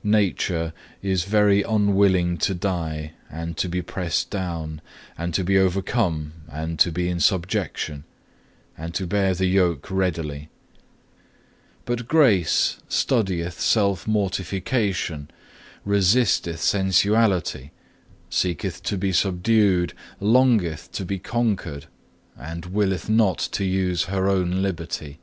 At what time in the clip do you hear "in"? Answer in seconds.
7.10-7.20